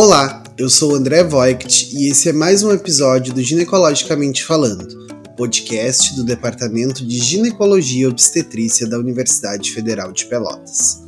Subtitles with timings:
[0.00, 6.14] Olá, eu sou André Voigt e esse é mais um episódio do Ginecologicamente Falando, podcast
[6.14, 11.02] do Departamento de Ginecologia e Obstetrícia da Universidade Federal de Pelotas.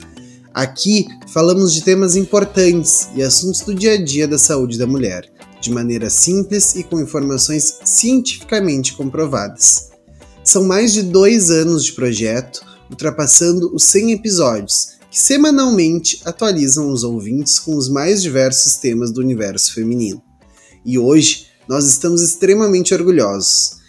[0.52, 5.30] Aqui falamos de temas importantes e assuntos do dia a dia da saúde da mulher,
[5.60, 9.90] de maneira simples e com informações cientificamente comprovadas.
[10.42, 12.60] São mais de dois anos de projeto,
[12.90, 19.20] ultrapassando os 100 episódios que semanalmente atualizam os ouvintes com os mais diversos temas do
[19.20, 20.22] universo feminino.
[20.86, 23.80] E hoje nós estamos extremamente orgulhosos.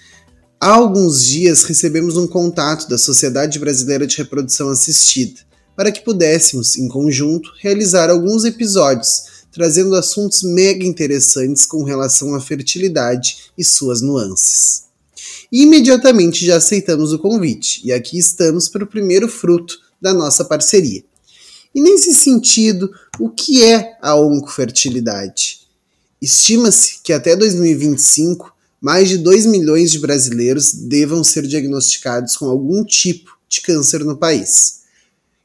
[0.59, 5.39] Há alguns dias recebemos um contato da Sociedade Brasileira de Reprodução Assistida
[5.75, 12.39] para que pudéssemos, em conjunto, realizar alguns episódios trazendo assuntos mega interessantes com relação à
[12.39, 14.83] fertilidade e suas nuances.
[15.51, 20.45] E imediatamente já aceitamos o convite e aqui estamos para o primeiro fruto da nossa
[20.45, 21.03] parceria.
[21.73, 25.61] E nesse sentido, o que é a oncofertilidade?
[26.21, 32.83] Estima-se que até 2025, mais de 2 milhões de brasileiros devam ser diagnosticados com algum
[32.83, 34.81] tipo de câncer no país.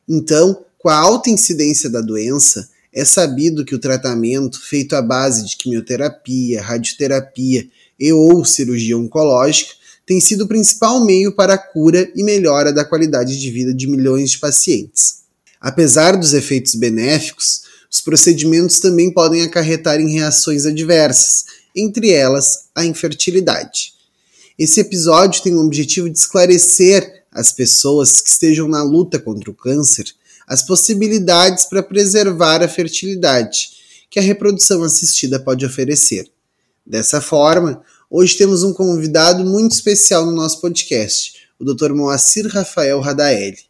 [0.09, 5.45] Então, com a alta incidência da doença, é sabido que o tratamento feito à base
[5.45, 7.69] de quimioterapia, radioterapia
[7.99, 9.75] e ou cirurgia oncológica
[10.07, 13.87] tem sido o principal meio para a cura e melhora da qualidade de vida de
[13.87, 15.16] milhões de pacientes.
[15.67, 22.85] Apesar dos efeitos benéficos, os procedimentos também podem acarretar em reações adversas, entre elas a
[22.85, 23.93] infertilidade.
[24.57, 29.55] Esse episódio tem o objetivo de esclarecer às pessoas que estejam na luta contra o
[29.55, 30.07] câncer
[30.47, 33.71] as possibilidades para preservar a fertilidade
[34.09, 36.31] que a reprodução assistida pode oferecer.
[36.87, 41.93] Dessa forma, hoje temos um convidado muito especial no nosso podcast, o Dr.
[41.93, 43.67] Moacir Rafael Radaeli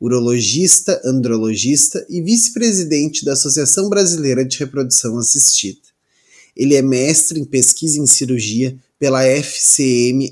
[0.00, 5.78] urologista, andrologista e vice-presidente da Associação Brasileira de Reprodução Assistida.
[6.56, 10.30] Ele é mestre em pesquisa em cirurgia pela FCM-SCSP,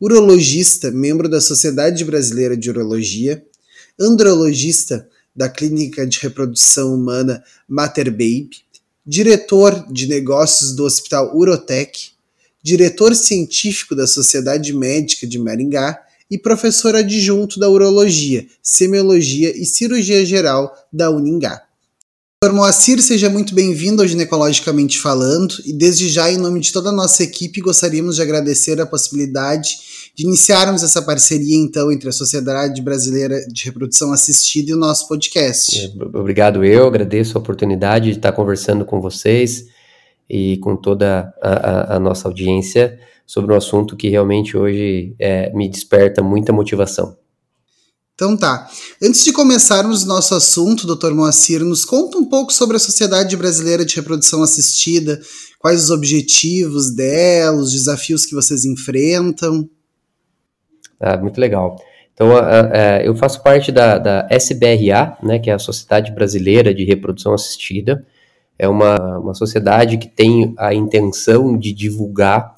[0.00, 3.44] urologista, membro da Sociedade Brasileira de Urologia,
[3.98, 8.62] andrologista da Clínica de Reprodução Humana Mater Baby,
[9.06, 12.10] diretor de negócios do Hospital Urotec,
[12.62, 20.24] diretor científico da Sociedade Médica de Maringá e professor adjunto da Urologia, Semiologia e Cirurgia
[20.24, 21.62] Geral da Uningá.
[22.44, 22.52] Dr.
[22.52, 26.92] Moacir, seja muito bem-vindo ao Ginecologicamente Falando e desde já, em nome de toda a
[26.92, 29.78] nossa equipe, gostaríamos de agradecer a possibilidade
[30.14, 35.08] de iniciarmos essa parceria, então, entre a Sociedade Brasileira de Reprodução Assistida e o nosso
[35.08, 35.92] podcast.
[35.98, 39.66] É, obrigado, eu agradeço a oportunidade de estar conversando com vocês
[40.28, 45.52] e com toda a, a, a nossa audiência sobre um assunto que realmente hoje é,
[45.52, 47.16] me desperta muita motivação.
[48.14, 48.66] Então tá.
[49.02, 51.12] Antes de começarmos nosso assunto, Dr.
[51.12, 55.20] Moacir, nos conta um pouco sobre a Sociedade Brasileira de Reprodução Assistida,
[55.58, 59.68] quais os objetivos dela, os desafios que vocês enfrentam.
[60.98, 61.76] Ah, muito legal.
[62.14, 62.28] Então,
[63.04, 68.06] eu faço parte da, da SBRA, né, que é a Sociedade Brasileira de Reprodução Assistida.
[68.58, 72.54] É uma, uma sociedade que tem a intenção de divulgar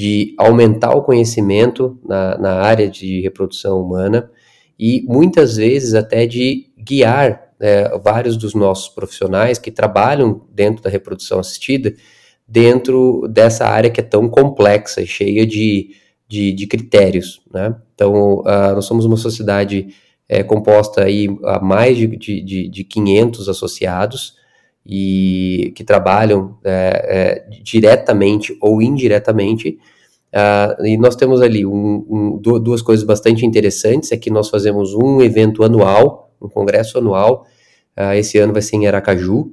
[0.00, 4.30] de aumentar o conhecimento na, na área de reprodução humana
[4.78, 10.88] e muitas vezes até de guiar é, vários dos nossos profissionais que trabalham dentro da
[10.88, 11.94] reprodução assistida
[12.48, 15.90] dentro dessa área que é tão complexa e cheia de,
[16.26, 17.42] de, de critérios.
[17.52, 17.76] Né?
[17.94, 19.88] Então, uh, nós somos uma sociedade
[20.26, 24.39] é, composta aí a mais de, de, de 500 associados,
[24.84, 29.78] e que trabalham é, é, diretamente ou indiretamente.
[30.32, 34.94] Uh, e nós temos ali um, um, duas coisas bastante interessantes: é que nós fazemos
[34.94, 37.46] um evento anual, um congresso anual.
[37.98, 39.52] Uh, esse ano vai ser em Aracaju,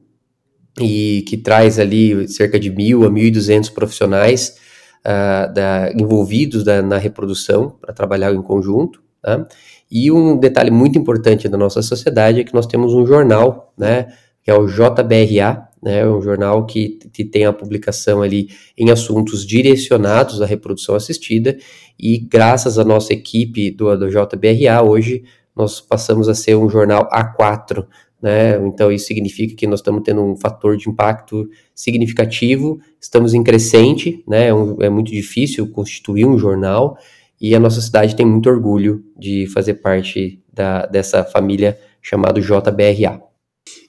[0.80, 4.56] e que traz ali cerca de mil a mil e duzentos profissionais
[5.00, 9.02] uh, da, envolvidos da, na reprodução para trabalhar em conjunto.
[9.22, 9.48] Tá?
[9.90, 14.08] E um detalhe muito importante da nossa sociedade é que nós temos um jornal, né?
[14.48, 18.48] Que é o JBRA, né, um jornal que, que tem a publicação ali
[18.78, 21.58] em assuntos direcionados à reprodução assistida,
[22.00, 27.10] e graças à nossa equipe do, do JBRA, hoje nós passamos a ser um jornal
[27.10, 27.86] A4,
[28.22, 33.44] né, então isso significa que nós estamos tendo um fator de impacto significativo, estamos em
[33.44, 36.98] crescente, né, é, um, é muito difícil constituir um jornal,
[37.42, 43.27] e a nossa cidade tem muito orgulho de fazer parte da, dessa família chamada JBRA.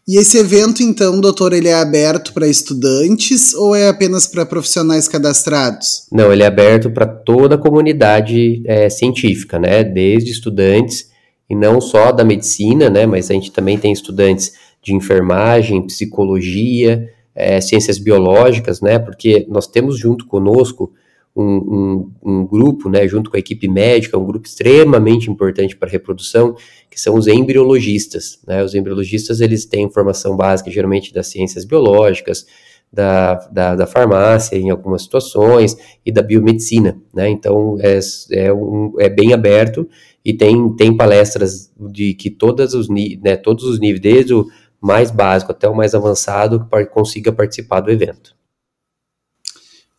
[0.09, 5.07] E esse evento, então, doutor, ele é aberto para estudantes ou é apenas para profissionais
[5.07, 6.07] cadastrados?
[6.11, 9.85] Não, ele é aberto para toda a comunidade é, científica, né?
[9.85, 11.11] Desde estudantes,
[11.51, 13.05] e não só da medicina, né?
[13.05, 18.99] Mas a gente também tem estudantes de enfermagem, psicologia, é, ciências biológicas, né?
[18.99, 20.91] Porque nós temos junto conosco
[21.39, 25.89] um, um, um, grupo, né, junto com a equipe médica, um grupo extremamente importante para
[25.89, 26.57] a reprodução,
[26.91, 28.41] que são os embriologistas.
[28.47, 28.63] Né?
[28.63, 32.45] Os embriologistas eles têm formação básica geralmente das ciências biológicas,
[32.93, 37.29] da, da, da, farmácia em algumas situações e da biomedicina, né?
[37.29, 38.01] Então é,
[38.33, 39.87] é, um, é bem aberto
[40.25, 44.47] e tem, tem palestras de que todas os, né, todos os níveis, desde o
[44.81, 48.35] mais básico até o mais avançado, consiga participar do evento.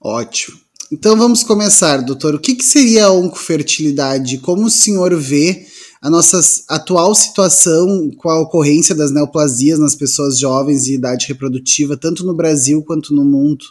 [0.02, 0.58] Ótimo.
[0.92, 2.34] Então vamos começar, doutor.
[2.34, 4.40] O que, que seria a oncofertilidade?
[4.40, 5.68] Como o senhor vê
[6.02, 11.96] a nossa atual situação com a ocorrência das neoplasias nas pessoas jovens e idade reprodutiva,
[11.96, 13.66] tanto no Brasil quanto no mundo?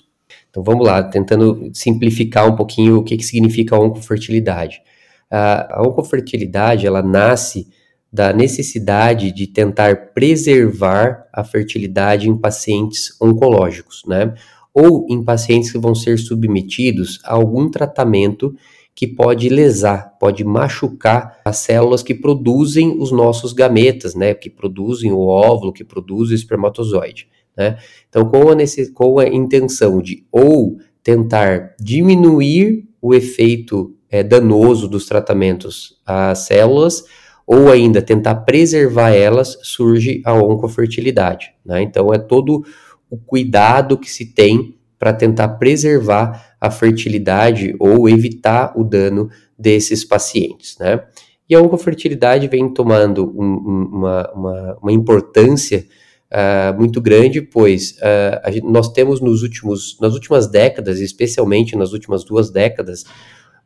[0.49, 4.81] Então vamos lá, tentando simplificar um pouquinho o que, que significa a oncofertilidade.
[5.29, 7.67] A, a oncofertilidade, ela nasce
[8.13, 14.35] da necessidade de tentar preservar a fertilidade em pacientes oncológicos, né?
[14.81, 18.55] Ou em pacientes que vão ser submetidos a algum tratamento
[18.95, 24.35] que pode lesar, pode machucar as células que produzem os nossos gametas, né?
[24.35, 27.79] Que produzem o óvulo, que produzem o espermatozoide, né?
[28.09, 28.57] Então, com a,
[28.95, 37.05] com a intenção de ou tentar diminuir o efeito é, danoso dos tratamentos às células,
[37.47, 41.53] ou ainda tentar preservar elas, surge a oncofertilidade.
[41.65, 41.83] Né?
[41.83, 42.63] Então, é todo
[43.11, 50.05] o cuidado que se tem para tentar preservar a fertilidade ou evitar o dano desses
[50.05, 50.77] pacientes.
[50.79, 51.01] Né?
[51.49, 55.87] E a oncofertilidade vem tomando um, um, uma, uma, uma, importância
[56.33, 61.93] uh, muito grande, pois uh, gente, nós temos nos últimos, nas últimas décadas, especialmente nas
[61.93, 63.05] últimas duas décadas,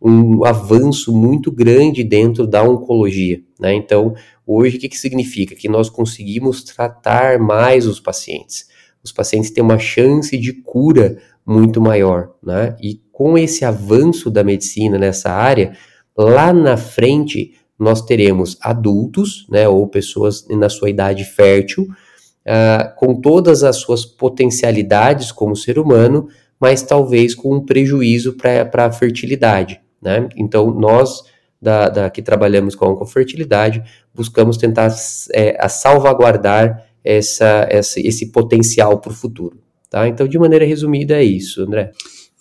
[0.00, 3.40] um avanço muito grande dentro da oncologia.
[3.58, 3.74] Né?
[3.74, 4.14] Então,
[4.46, 5.54] hoje, o que, que significa?
[5.54, 8.66] Que nós conseguimos tratar mais os pacientes.
[9.04, 12.34] Os pacientes têm uma chance de cura muito maior.
[12.42, 12.76] Né?
[12.80, 15.76] E com esse avanço da medicina nessa área,
[16.16, 23.20] lá na frente, nós teremos adultos, né, ou pessoas na sua idade fértil, uh, com
[23.20, 26.28] todas as suas potencialidades como ser humano,
[26.60, 29.80] mas talvez com um prejuízo para a fertilidade.
[30.00, 30.28] Né?
[30.36, 31.24] Então, nós
[31.60, 34.92] da, da, que trabalhamos com a oncofertilidade buscamos tentar
[35.32, 39.58] é, salvaguardar essa, essa, esse potencial para o futuro.
[39.90, 40.08] Tá?
[40.08, 41.92] Então, de maneira resumida, é isso, André.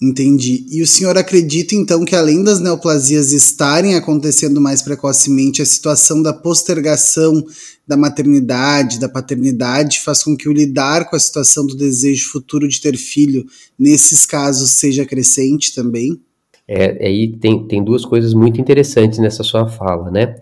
[0.02, 0.66] Entendi.
[0.72, 6.24] E o senhor acredita então que além das neoplasias estarem acontecendo mais precocemente, a situação
[6.24, 7.46] da postergação
[7.88, 12.68] da maternidade, da paternidade, faz com que o lidar com a situação do desejo futuro
[12.68, 13.46] de ter filho,
[13.78, 16.20] nesses casos, seja crescente também?
[16.68, 20.36] É, aí tem, tem duas coisas muito interessantes nessa sua fala, né?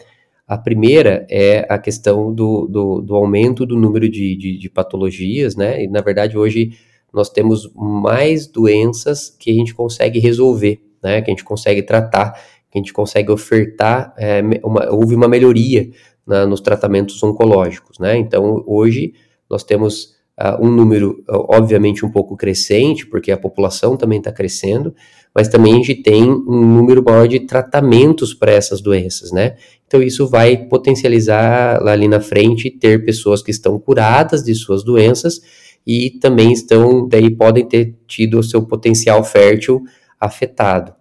[0.49, 5.55] A primeira é a questão do, do, do aumento do número de, de, de, patologias,
[5.55, 5.83] né?
[5.83, 6.71] E na verdade hoje
[7.13, 11.21] nós temos mais doenças que a gente consegue resolver, né?
[11.21, 12.31] Que a gente consegue tratar,
[12.71, 14.11] que a gente consegue ofertar.
[14.17, 15.91] É, uma, houve uma melhoria
[16.25, 18.17] nos tratamentos oncológicos, né?
[18.17, 19.13] Então hoje
[19.47, 24.95] nós temos uh, um número, obviamente, um pouco crescente, porque a população também está crescendo,
[25.33, 29.55] mas também a gente tem um número maior de tratamentos para essas doenças, né?
[29.89, 34.83] Então isso vai potencializar lá ali na frente ter pessoas que estão curadas de suas
[34.83, 35.41] doenças
[35.85, 39.81] e também estão, daí podem ter tido o seu potencial fértil
[40.19, 40.93] afetado.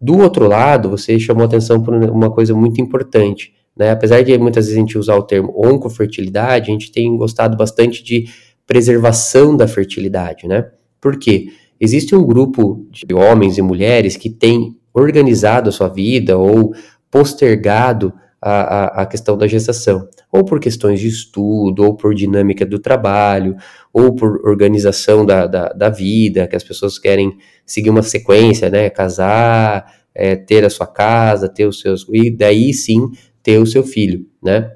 [0.00, 3.92] Do outro lado, você chamou atenção por uma coisa muito importante, né?
[3.92, 8.02] Apesar de muitas vezes a gente usar o termo oncofertilidade, a gente tem gostado bastante
[8.02, 8.24] de
[8.66, 10.72] preservação da fertilidade, né?
[11.00, 11.50] Por quê?
[11.80, 16.74] Existe um grupo de homens e mulheres que têm organizado a sua vida ou
[17.08, 18.12] postergado
[18.44, 22.78] a, a, a, questão da gestação, ou por questões de estudo, ou por dinâmica do
[22.78, 23.56] trabalho,
[23.90, 28.90] ou por organização da, da, da vida, que as pessoas querem seguir uma sequência, né?
[28.90, 32.06] Casar, é, ter a sua casa, ter os seus.
[32.12, 33.08] e daí sim
[33.42, 34.72] ter o seu filho, né?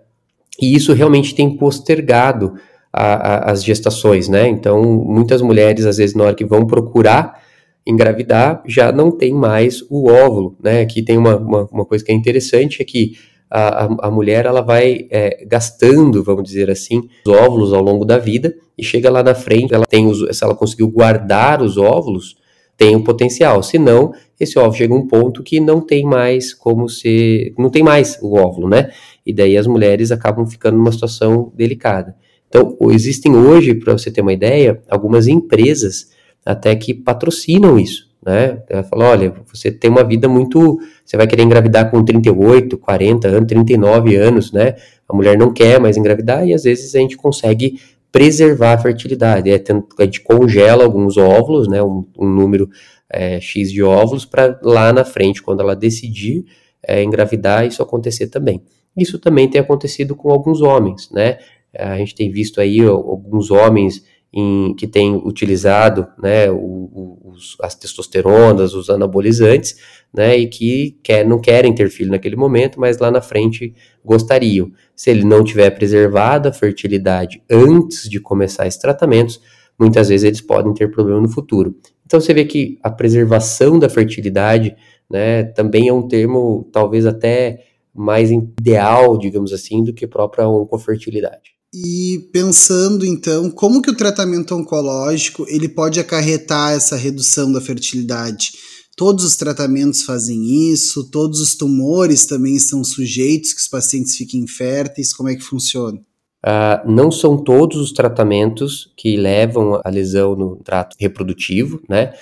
[0.60, 2.54] E isso realmente tem postergado
[2.90, 4.48] a, as gestações, né?
[4.48, 7.42] Então, muitas mulheres, às vezes, na hora que vão procurar
[7.86, 10.80] engravidar, já não tem mais o óvulo, né?
[10.80, 13.12] Aqui tem uma, uma, uma coisa que é interessante, é que
[13.50, 18.04] a, a, a mulher, ela vai é, gastando, vamos dizer assim, os óvulos ao longo
[18.04, 21.76] da vida, e chega lá na frente, ela tem os, se ela conseguiu guardar os
[21.76, 22.36] óvulos,
[22.76, 26.88] tem o potencial, senão esse óvulo chega a um ponto que não tem mais como
[26.88, 28.90] ser, não tem mais o óvulo, né?
[29.26, 32.14] E daí as mulheres acabam ficando numa situação delicada.
[32.48, 36.10] Então, existem hoje, para você ter uma ideia, algumas empresas
[36.46, 38.62] até que patrocinam isso, né?
[38.68, 43.28] Ela fala, olha, você tem uma vida muito, você vai querer engravidar com 38, 40
[43.28, 44.74] anos, 39 anos, né?
[45.08, 47.80] A mulher não quer mais engravidar e às vezes a gente consegue
[48.12, 49.50] preservar a fertilidade.
[49.50, 49.62] É,
[49.98, 52.68] a gente congela alguns óvulos, né, um, um número
[53.10, 56.44] é, X de óvulos, para lá na frente, quando ela decidir
[56.82, 58.62] é, engravidar, isso acontecer também.
[58.96, 61.38] Isso também tem acontecido com alguns homens, né?
[61.76, 68.74] A gente tem visto aí alguns homens em, que têm utilizado né, os, as testosteronas,
[68.74, 69.76] os anabolizantes,
[70.12, 74.70] né, e que quer, não querem ter filho naquele momento, mas lá na frente gostariam.
[74.94, 79.40] Se ele não tiver preservado a fertilidade antes de começar esses tratamentos,
[79.78, 81.76] muitas vezes eles podem ter problema no futuro.
[82.04, 84.74] Então você vê que a preservação da fertilidade
[85.08, 91.57] né, também é um termo talvez até mais ideal, digamos assim, do que própria oncofertilidade.
[91.72, 98.52] E pensando então, como que o tratamento oncológico ele pode acarretar essa redução da fertilidade?
[98.96, 104.40] Todos os tratamentos fazem isso, todos os tumores também estão sujeitos que os pacientes fiquem
[104.40, 105.98] inférteis, como é que funciona?
[106.44, 112.14] Uh, não são todos os tratamentos que levam a lesão no trato reprodutivo, né?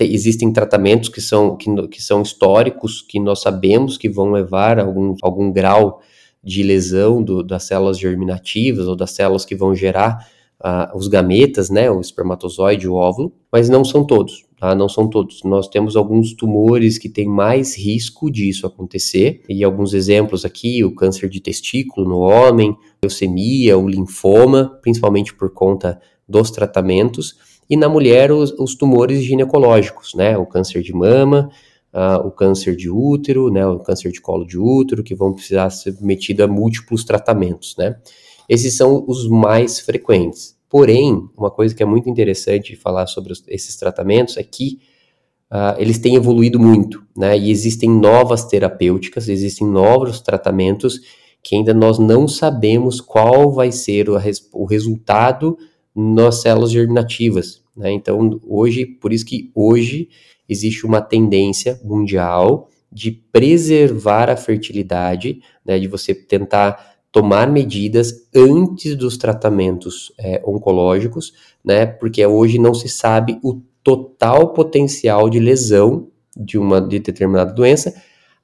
[0.00, 5.14] Existem tratamentos que são, que, que são históricos, que nós sabemos que vão levar algum,
[5.22, 6.00] algum grau
[6.46, 10.24] de lesão do, das células germinativas ou das células que vão gerar
[10.64, 14.72] uh, os gametas, né, o espermatozoide, o óvulo, mas não são todos, tá?
[14.72, 15.42] Não são todos.
[15.42, 20.94] Nós temos alguns tumores que têm mais risco disso acontecer, e alguns exemplos aqui, o
[20.94, 27.34] câncer de testículo no homem, leucemia, o linfoma, principalmente por conta dos tratamentos,
[27.68, 31.50] e na mulher os, os tumores ginecológicos, né, o câncer de mama,
[31.96, 35.70] uh, o câncer de útero, né, o câncer de colo de útero, que vão precisar
[35.70, 37.96] ser submetidos a múltiplos tratamentos, né.
[38.48, 40.54] Esses são os mais frequentes.
[40.68, 44.78] Porém, uma coisa que é muito interessante falar sobre os, esses tratamentos é que
[45.50, 51.00] uh, eles têm evoluído muito, né, e existem novas terapêuticas, existem novos tratamentos
[51.42, 54.18] que ainda nós não sabemos qual vai ser o,
[54.52, 55.56] o resultado
[55.94, 57.92] nas células germinativas, né?
[57.92, 60.08] Então, hoje, por isso que hoje
[60.48, 68.94] existe uma tendência mundial de preservar a fertilidade, né, de você tentar tomar medidas antes
[68.94, 71.32] dos tratamentos é, oncológicos,
[71.64, 77.52] né, porque hoje não se sabe o total potencial de lesão de uma de determinada
[77.52, 77.94] doença.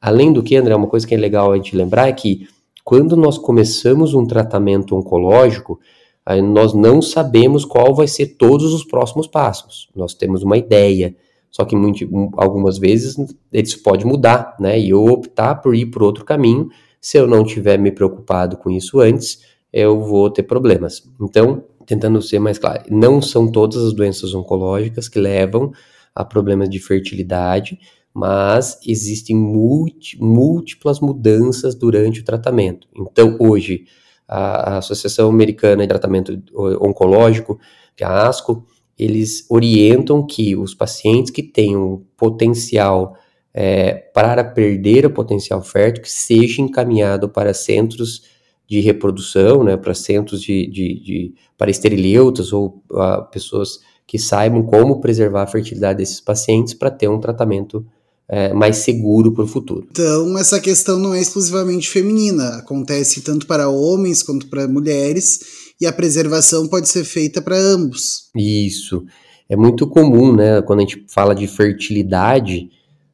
[0.00, 2.48] Além do que, André, uma coisa que é legal a gente lembrar é que
[2.84, 5.78] quando nós começamos um tratamento oncológico,
[6.44, 9.88] nós não sabemos qual vai ser todos os próximos passos.
[9.94, 11.14] Nós temos uma ideia,
[11.52, 13.14] só que muito, algumas vezes
[13.52, 14.80] isso pode mudar, né?
[14.80, 18.70] E eu optar por ir por outro caminho, se eu não tiver me preocupado com
[18.70, 21.02] isso antes, eu vou ter problemas.
[21.20, 25.72] Então, tentando ser mais claro, não são todas as doenças oncológicas que levam
[26.14, 27.78] a problemas de fertilidade,
[28.14, 32.88] mas existem múltiplas mudanças durante o tratamento.
[32.96, 33.84] Então, hoje,
[34.26, 36.42] a, Associação Americana de Tratamento
[36.80, 37.60] Oncológico,
[37.94, 38.66] que é a ASCO,
[38.98, 43.16] eles orientam que os pacientes que tenham potencial
[43.54, 48.22] é, para perder o potencial fértil, que seja encaminhado para centros
[48.66, 54.62] de reprodução, né, para centros de, de, de para esterileutas ou uh, pessoas que saibam
[54.62, 57.84] como preservar a fertilidade desses pacientes para ter um tratamento
[58.28, 59.86] é, mais seguro para o futuro.
[59.90, 65.86] Então, essa questão não é exclusivamente feminina, acontece tanto para homens quanto para mulheres e
[65.86, 68.30] a preservação pode ser feita para ambos.
[68.36, 69.04] Isso.
[69.48, 72.70] É muito comum, né, quando a gente fala de fertilidade,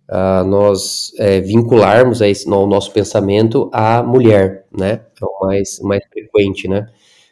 [0.09, 5.01] uh, nós é, vincularmos a no nosso pensamento a mulher, né?
[5.21, 6.87] É o mais, mais frequente, né?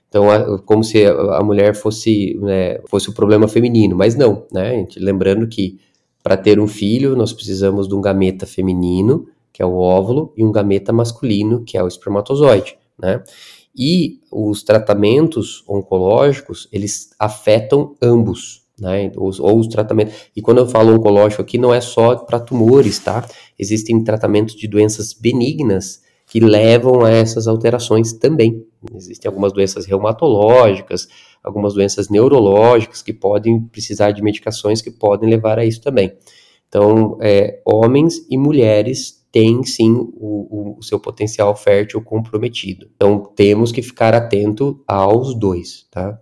[0.09, 4.71] Então, é como se a mulher fosse, né, fosse o problema feminino, mas não, né?
[4.77, 5.79] Gente, lembrando que
[6.23, 10.43] para ter um filho, nós precisamos de um gameta feminino, que é o óvulo, e
[10.43, 13.23] um gameta masculino, que é o espermatozoide, né?
[13.77, 19.13] E os tratamentos oncológicos, eles afetam ambos, né?
[19.17, 20.15] Os, ou os tratamentos.
[20.35, 23.27] E quando eu falo oncológico aqui, não é só para tumores, tá?
[23.59, 28.65] Existem tratamentos de doenças benignas que levam a essas alterações também.
[28.95, 31.07] Existem algumas doenças reumatológicas,
[31.43, 36.13] algumas doenças neurológicas que podem precisar de medicações que podem levar a isso também.
[36.69, 42.89] Então, é, homens e mulheres tem sim o, o, seu potencial fértil comprometido.
[42.95, 46.19] Então temos que ficar atento aos dois, tá?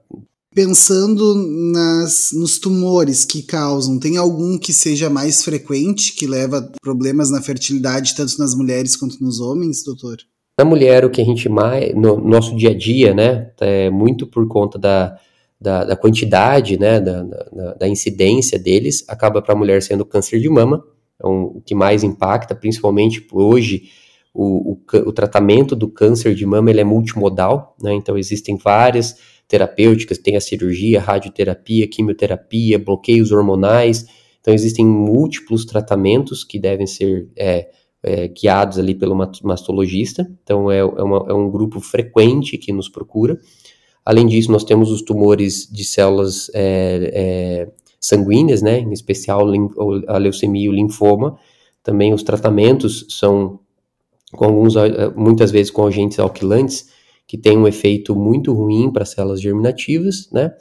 [0.54, 1.34] Pensando
[1.73, 7.42] nas, nos tumores que causam, tem algum que seja mais frequente, que leva problemas na
[7.42, 10.18] fertilidade, tanto nas mulheres quanto nos homens, doutor?
[10.56, 14.25] Na mulher, o que a gente mais, no nosso dia a dia, né, é muito
[14.25, 15.18] por conta da,
[15.61, 20.38] da, da quantidade, né, da, da, da incidência deles, acaba para a mulher sendo câncer
[20.38, 20.84] de mama,
[21.16, 23.85] então, o que mais impacta, principalmente hoje,
[24.33, 27.94] o, o, o, tratamento do câncer de mama ele é multimodal, né?
[27.94, 29.16] Então existem várias
[29.47, 34.06] terapêuticas, tem a cirurgia, radioterapia, quimioterapia, bloqueios hormonais.
[34.40, 37.71] Então, existem múltiplos tratamentos que devem ser é,
[38.02, 40.30] é, guiados ali pelo mastologista.
[40.42, 43.38] Então, é, é, uma, é um grupo frequente que nos procura.
[44.04, 47.68] Além disso, nós temos os tumores de células é, é,
[48.06, 49.46] sanguíneas, né, em especial
[50.08, 51.38] a leucemia e o linfoma.
[51.82, 53.61] Também os tratamentos são
[54.32, 54.75] com alguns,
[55.16, 56.88] muitas vezes com agentes alquilantes,
[57.26, 60.52] que tem um efeito muito ruim para células germinativas, né?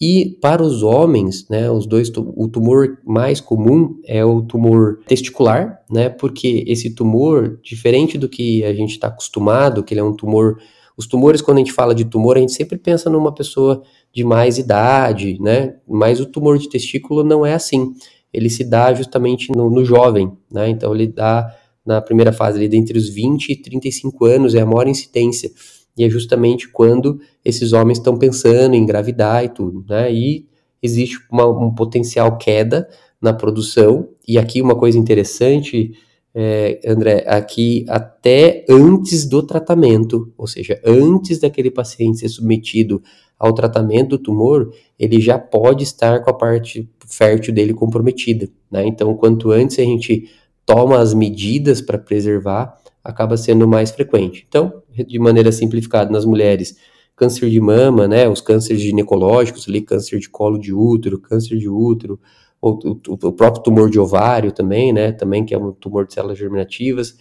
[0.00, 5.80] E para os homens, né, os dois, o tumor mais comum é o tumor testicular,
[5.88, 10.16] né, porque esse tumor, diferente do que a gente está acostumado, que ele é um
[10.16, 10.58] tumor,
[10.96, 13.80] os tumores quando a gente fala de tumor, a gente sempre pensa numa pessoa
[14.14, 17.92] de mais idade, né, mas o tumor de testículo não é assim,
[18.32, 21.54] ele se dá justamente no, no jovem, né, então ele dá
[21.84, 25.50] na primeira fase ali, entre os 20 e 35 anos, é a maior incidência,
[25.96, 30.12] e é justamente quando esses homens estão pensando em engravidar e tudo, né?
[30.12, 30.46] E
[30.82, 32.88] existe uma, um potencial queda
[33.20, 34.08] na produção.
[34.26, 35.92] E aqui uma coisa interessante,
[36.34, 43.02] é, André, aqui até antes do tratamento, ou seja, antes daquele paciente ser submetido
[43.38, 48.86] ao tratamento do tumor, ele já pode estar com a parte fértil dele comprometida, né?
[48.86, 50.30] Então, quanto antes a gente
[50.64, 54.46] toma as medidas para preservar, acaba sendo mais frequente.
[54.48, 56.76] Então, de maneira simplificada, nas mulheres,
[57.16, 61.68] câncer de mama, né, os cânceres ginecológicos, ali, câncer de colo de útero, câncer de
[61.68, 62.18] útero,
[62.62, 66.38] o, o, próprio tumor de ovário também, né, também que é um tumor de células
[66.38, 67.16] germinativas,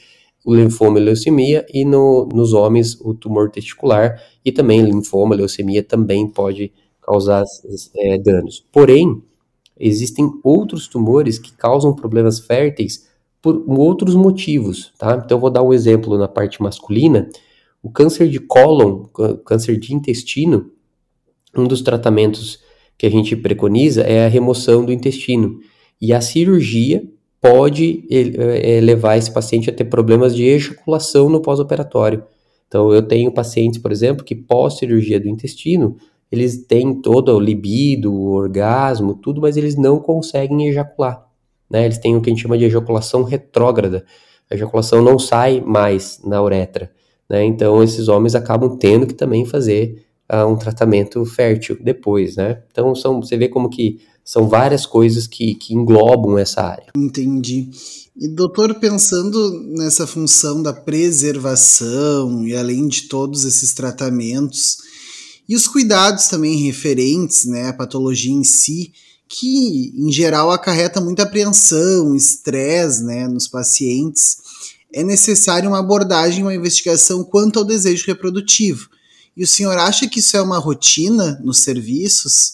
[0.46, 5.82] o linfoma e leucemia, e no, nos homens o tumor testicular, e também linfoma, leucemia
[5.82, 6.72] também pode
[7.02, 7.44] causar
[7.98, 8.64] é, danos.
[8.72, 9.24] Porém,
[9.80, 13.10] existem outros tumores que causam problemas férteis
[13.42, 15.20] por outros motivos, tá?
[15.26, 17.28] Então, vou dar um exemplo na parte masculina.
[17.82, 19.06] O câncer de cólon,
[19.44, 20.72] câncer de intestino,
[21.56, 22.60] um dos tratamentos
[23.02, 25.60] que a gente preconiza é a remoção do intestino.
[26.00, 27.04] E a cirurgia
[27.42, 32.24] pode é, levar esse paciente a ter problemas de ejaculação no pós-operatório.
[32.68, 35.98] Então, eu tenho pacientes, por exemplo, que pós-cirurgia do intestino,
[36.32, 41.32] eles têm todo o libido, o orgasmo, tudo, mas eles não conseguem ejacular
[41.72, 41.86] né?
[41.86, 44.06] Eles têm o que a gente chama de ejaculação retrógrada.
[44.50, 46.92] A ejaculação não sai mais na uretra,
[47.30, 47.46] né?
[47.46, 52.62] Então esses homens acabam tendo que também fazer uh, um tratamento fértil depois, né?
[52.72, 56.88] Então são, você vê como que são várias coisas que, que englobam essa área.
[56.96, 57.70] Entendi.
[58.16, 64.78] E doutor, pensando nessa função da preservação e além de todos esses tratamentos
[65.50, 68.94] e os cuidados também referentes, né, à patologia em si,
[69.28, 74.38] que em geral acarreta muita apreensão, estresse né, nos pacientes,
[74.94, 78.90] é necessário uma abordagem, uma investigação quanto ao desejo reprodutivo.
[79.36, 82.54] E o senhor acha que isso é uma rotina nos serviços?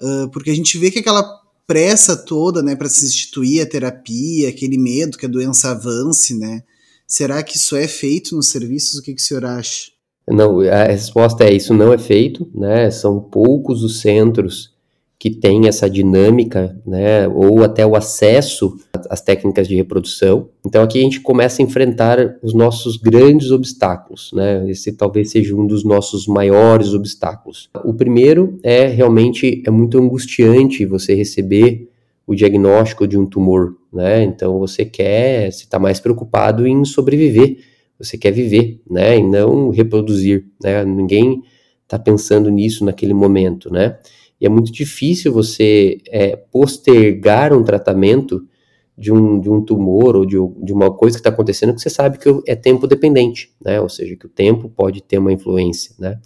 [0.00, 1.24] Uh, porque a gente vê que aquela
[1.66, 6.62] pressa toda né, para se instituir a terapia, aquele medo que a doença avance, né?
[7.06, 8.98] Será que isso é feito nos serviços?
[8.98, 9.90] O que, que o senhor acha?
[10.26, 12.90] Não, a resposta é isso não é feito, né?
[12.90, 14.72] São poucos os centros
[15.18, 18.78] que tem essa dinâmica, né, ou até o acesso
[19.10, 20.48] às técnicas de reprodução.
[20.64, 24.70] Então aqui a gente começa a enfrentar os nossos grandes obstáculos, né?
[24.70, 27.68] Esse talvez seja um dos nossos maiores obstáculos.
[27.84, 31.88] O primeiro é realmente é muito angustiante você receber
[32.24, 34.22] o diagnóstico de um tumor, né?
[34.22, 37.58] Então você quer, você está mais preocupado em sobreviver,
[37.98, 39.18] você quer viver, né?
[39.18, 40.84] E não reproduzir, né?
[40.84, 41.42] Ninguém
[41.82, 43.98] está pensando nisso naquele momento, né?
[44.40, 48.46] E é muito difícil você é, postergar um tratamento
[48.96, 51.90] de um, de um tumor ou de, de uma coisa que está acontecendo que você
[51.90, 53.80] sabe que é tempo dependente, né?
[53.80, 56.18] Ou seja, que o tempo pode ter uma influência, né?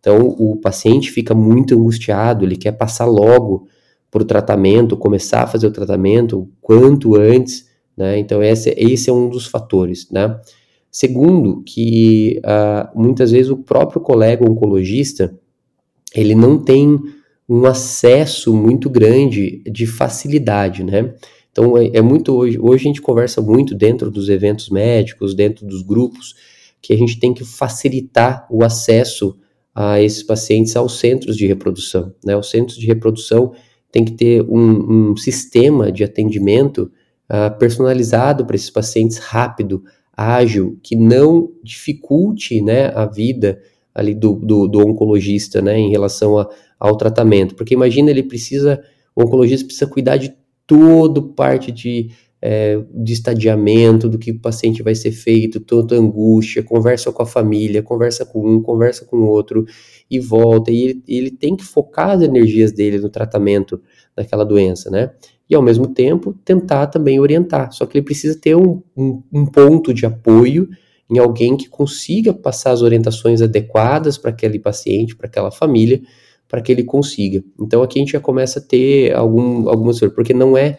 [0.00, 3.68] Então, o paciente fica muito angustiado, ele quer passar logo
[4.10, 8.18] para o tratamento, começar a fazer o tratamento quanto antes, né?
[8.18, 10.40] Então, esse, esse é um dos fatores, né?
[10.90, 15.36] Segundo, que uh, muitas vezes o próprio colega oncologista,
[16.14, 16.98] ele não tem
[17.48, 21.14] um acesso muito grande de facilidade, né?
[21.52, 25.64] Então é, é, muito hoje, hoje a gente conversa muito dentro dos eventos médicos, dentro
[25.66, 26.34] dos grupos,
[26.82, 29.36] que a gente tem que facilitar o acesso
[29.74, 32.36] a esses pacientes aos centros de reprodução, né?
[32.36, 33.52] Os centros de reprodução
[33.92, 36.90] tem que ter um, um sistema de atendimento
[37.30, 39.82] uh, personalizado para esses pacientes rápido,
[40.16, 43.60] ágil, que não dificulte, né, a vida
[43.94, 47.54] ali do, do, do oncologista, né, em relação a ao tratamento.
[47.54, 48.82] Porque imagina, ele precisa,
[49.14, 50.34] o oncologista precisa cuidar de
[50.66, 52.10] todo parte de
[52.40, 57.26] é, de estadiamento, do que o paciente vai ser feito, toda angústia, conversa com a
[57.26, 59.64] família, conversa com um, conversa com o outro
[60.10, 60.70] e volta.
[60.70, 63.80] E ele, ele tem que focar as energias dele no tratamento
[64.14, 65.10] daquela doença, né?
[65.48, 67.72] E ao mesmo tempo tentar também orientar.
[67.72, 70.68] Só que ele precisa ter um, um, um ponto de apoio
[71.08, 76.00] em alguém que consiga passar as orientações adequadas para aquele paciente, para aquela família,
[76.48, 77.42] para que ele consiga.
[77.60, 80.78] Então aqui a gente já começa a ter algum, algumas coisas, porque não é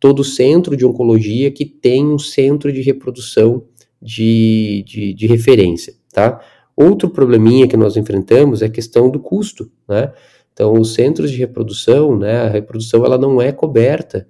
[0.00, 3.64] todo centro de oncologia que tem um centro de reprodução
[4.00, 6.40] de, de, de referência, tá?
[6.76, 10.12] Outro probleminha que nós enfrentamos é a questão do custo, né?
[10.52, 14.26] Então, os centros de reprodução, né, a reprodução ela não é coberta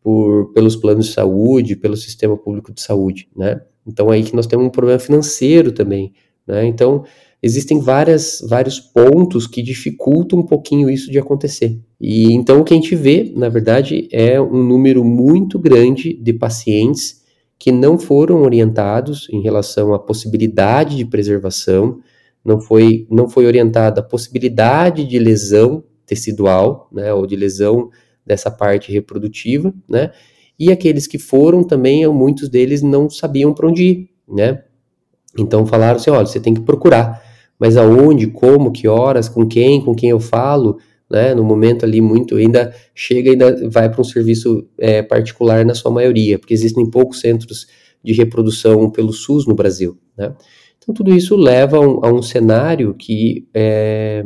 [0.00, 3.60] por, pelos planos de saúde, pelo sistema público de saúde, né?
[3.86, 6.12] Então, aí que nós temos um problema financeiro também,
[6.46, 6.64] né?
[6.66, 7.04] Então,
[7.42, 11.80] existem várias, vários pontos que dificultam um pouquinho isso de acontecer.
[12.00, 16.32] E então o que a gente vê, na verdade, é um número muito grande de
[16.32, 17.22] pacientes
[17.58, 22.00] que não foram orientados em relação à possibilidade de preservação,
[22.44, 27.88] não foi, não foi orientada a possibilidade de lesão tecidual, né, ou de lesão
[28.26, 30.10] dessa parte reprodutiva, né,
[30.58, 34.64] e aqueles que foram também, muitos deles não sabiam para onde ir, né,
[35.38, 37.22] então falaram assim, olha, você tem que procurar,
[37.62, 42.00] mas aonde, como, que horas, com quem, com quem eu falo, né, no momento ali
[42.00, 46.84] muito, ainda chega ainda vai para um serviço é, particular na sua maioria, porque existem
[46.90, 47.68] poucos centros
[48.02, 50.34] de reprodução pelo SUS no Brasil, né.
[50.76, 54.24] Então tudo isso leva a um, a um cenário que, é,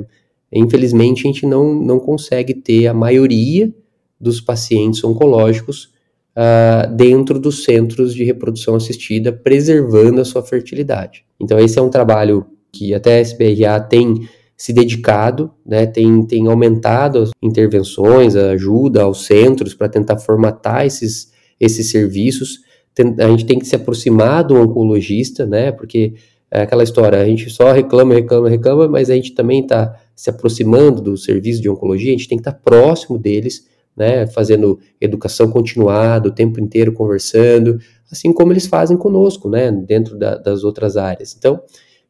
[0.51, 3.71] infelizmente, a gente não, não consegue ter a maioria
[4.19, 5.91] dos pacientes oncológicos
[6.35, 11.27] uh, dentro dos centros de reprodução assistida, preservando a sua fertilidade.
[11.39, 12.47] Então esse é um trabalho
[12.77, 19.03] que até a SBRA tem se dedicado, né, tem, tem aumentado as intervenções, a ajuda
[19.03, 22.61] aos centros para tentar formatar esses, esses serviços.
[22.95, 26.15] Tem, a gente tem que se aproximar do oncologista, né, porque
[26.51, 30.31] é aquela história, a gente só reclama, reclama, reclama, mas a gente também está se
[30.31, 34.79] aproximando do serviço de oncologia, a gente tem que estar tá próximo deles, né, fazendo
[35.01, 37.79] educação continuada, o tempo inteiro conversando,
[38.11, 41.35] assim como eles fazem conosco, né, dentro da, das outras áreas.
[41.37, 41.61] Então,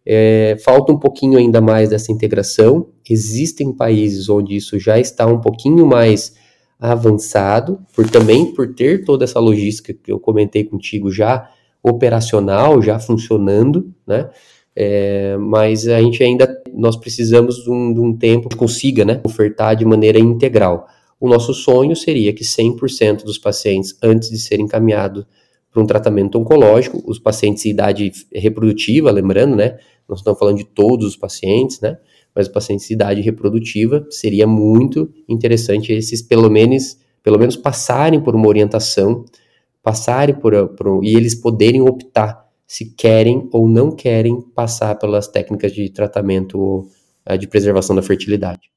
[0.07, 2.87] é, falta um pouquinho ainda mais dessa integração.
[3.09, 6.35] Existem países onde isso já está um pouquinho mais
[6.79, 11.51] avançado, por também por ter toda essa logística que eu comentei contigo já
[11.83, 14.31] operacional, já funcionando, né?
[14.79, 19.23] É, mas a gente ainda nós precisamos de um, de um tempo que consiga, né,
[19.25, 20.87] ofertar de maneira integral.
[21.19, 25.25] O nosso sonho seria que 100% dos pacientes, antes de serem encaminhados
[25.73, 30.65] para um tratamento oncológico, os pacientes de idade reprodutiva, lembrando, né, nós estamos falando de
[30.65, 31.99] todos os pacientes, né?
[32.35, 38.37] Mas pacientes de idade reprodutiva seria muito interessante esses pelo menos, pelo menos passarem por
[38.37, 39.25] uma orientação,
[39.83, 45.73] passarem por, por e eles poderem optar se querem ou não querem passar pelas técnicas
[45.73, 46.89] de tratamento
[47.25, 48.71] eh, de preservação da fertilidade.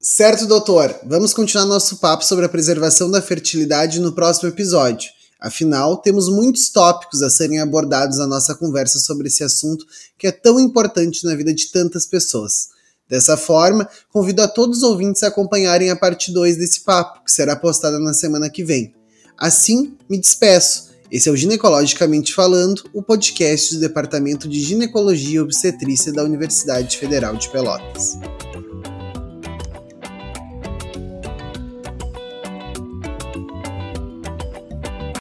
[0.00, 0.94] Certo, doutor.
[1.04, 5.10] Vamos continuar nosso papo sobre a preservação da fertilidade no próximo episódio.
[5.40, 9.86] Afinal, temos muitos tópicos a serem abordados na nossa conversa sobre esse assunto
[10.18, 12.68] que é tão importante na vida de tantas pessoas.
[13.08, 17.32] Dessa forma, convido a todos os ouvintes a acompanharem a parte 2 desse papo, que
[17.32, 18.92] será postada na semana que vem.
[19.38, 20.88] Assim, me despeço.
[21.10, 26.98] Esse é o Ginecologicamente Falando, o podcast do Departamento de Ginecologia e Obstetrícia da Universidade
[26.98, 28.18] Federal de Pelotas.